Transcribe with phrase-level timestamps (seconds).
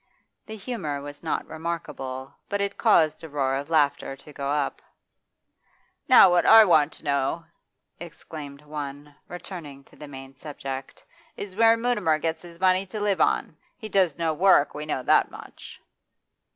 [0.47, 4.81] The humour was not remarkable, but it caused a roar of laughter to go up.
[6.09, 7.45] 'Now what I want to know,'
[7.99, 11.05] exclaimed one, returning to the main subject,
[11.37, 13.55] 'is where Mutimer gets his money to live on.
[13.77, 15.79] He does no work, we know that much.